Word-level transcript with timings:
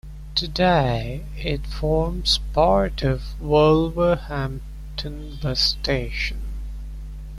Today, 0.33 1.25
it 1.37 1.67
forms 1.67 2.39
part 2.53 3.03
of 3.03 3.39
Wolverhampton 3.39 5.37
bus 5.43 5.59
station. 5.59 6.41